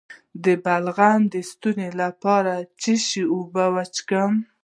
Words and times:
د 0.43 0.45
بلغم 0.63 1.21
د 1.31 1.33
ایستلو 1.41 1.87
لپاره 2.01 2.51
د 2.59 2.63
څه 2.81 2.93
شي 3.07 3.23
اوبه 3.33 3.63
وڅښم؟ 3.73 4.33